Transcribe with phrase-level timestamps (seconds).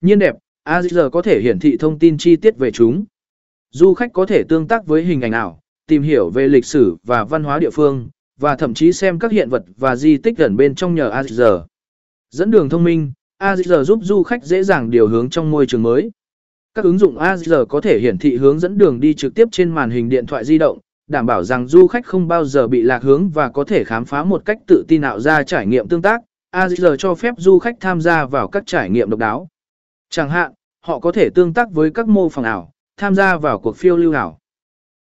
[0.00, 3.04] nhiên đẹp, AZR có thể hiển thị thông tin chi tiết về chúng.
[3.70, 6.96] Du khách có thể tương tác với hình ảnh ảo, tìm hiểu về lịch sử
[7.04, 8.08] và văn hóa địa phương,
[8.40, 11.64] và thậm chí xem các hiện vật và di tích gần bên trong nhờ AZR.
[12.30, 15.82] Dẫn đường thông minh, AZR giúp du khách dễ dàng điều hướng trong môi trường
[15.82, 16.10] mới.
[16.74, 19.70] Các ứng dụng AZR có thể hiển thị hướng dẫn đường đi trực tiếp trên
[19.70, 20.78] màn hình điện thoại di động,
[21.08, 24.04] đảm bảo rằng du khách không bao giờ bị lạc hướng và có thể khám
[24.04, 26.20] phá một cách tự tin ảo ra trải nghiệm tương tác.
[26.54, 29.48] AZR cho phép du khách tham gia vào các trải nghiệm độc đáo.
[30.10, 33.58] Chẳng hạn, họ có thể tương tác với các mô phỏng ảo, tham gia vào
[33.58, 34.38] cuộc phiêu lưu ảo.